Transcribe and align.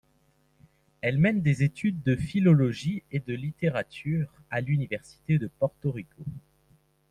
Elle 1.01 1.19
mène 1.19 1.43
des 1.43 1.61
études 1.61 2.01
de 2.01 2.15
philologie 2.15 3.03
et 3.11 3.19
de 3.19 3.35
littérature, 3.35 4.33
à 4.49 4.59
l'Université 4.59 5.37
de 5.37 5.45
Porto 5.59 5.91
Rico. 5.91 6.23